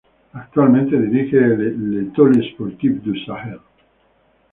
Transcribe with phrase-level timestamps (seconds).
[0.33, 1.61] Actualmente dirige al
[2.07, 3.59] Étoile Sportive du Sahel.